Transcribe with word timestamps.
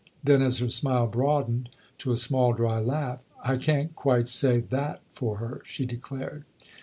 Then 0.23 0.41
as 0.41 0.57
her 0.57 0.69
smile 0.71 1.05
broadened 1.05 1.69
to 1.99 2.11
a 2.11 2.17
small, 2.17 2.53
dry 2.53 2.79
laugh," 2.79 3.19
I 3.43 3.57
can 3.57 3.89
quite 3.89 4.29
say 4.29 4.59
that 4.59 4.99
for 5.13 5.37
her!" 5.37 5.61
she 5.63 5.85
declared. 5.85 6.43